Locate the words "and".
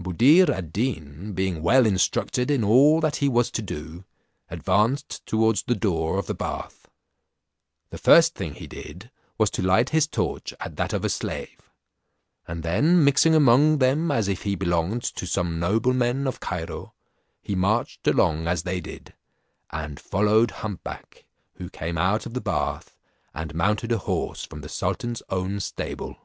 12.48-12.64, 19.70-20.00, 23.32-23.54